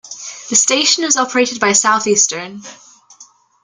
[0.49, 2.63] The station is operated by Southeastern.